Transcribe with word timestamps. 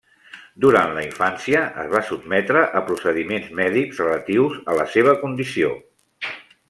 Durant 0.63 0.93
la 0.97 1.01
infància, 1.07 1.59
es 1.83 1.91
va 1.91 2.01
sotmetre 2.07 2.63
a 2.79 2.81
procediments 2.87 3.51
mèdics 3.61 4.01
relatius 4.05 4.57
a 4.73 4.79
la 4.81 4.87
seva 4.95 5.15
condició. 5.27 5.71